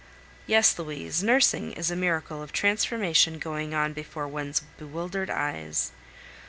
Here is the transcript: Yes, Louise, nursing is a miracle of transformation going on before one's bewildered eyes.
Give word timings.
Yes, 0.47 0.79
Louise, 0.79 1.21
nursing 1.21 1.73
is 1.73 1.91
a 1.91 1.95
miracle 1.95 2.41
of 2.41 2.51
transformation 2.51 3.37
going 3.37 3.75
on 3.75 3.93
before 3.93 4.27
one's 4.27 4.61
bewildered 4.79 5.29
eyes. 5.29 5.91